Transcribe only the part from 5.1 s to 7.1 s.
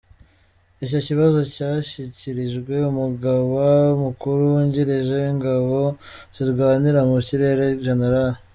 w’Ingabo zirwanira